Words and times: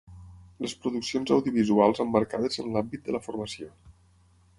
Les 0.65 0.71
produccions 0.85 1.33
audiovisuals 1.35 2.01
emmarcades 2.05 2.57
en 2.65 2.73
l'àmbit 2.77 3.05
de 3.11 3.15
la 3.17 3.21
formació. 3.27 3.69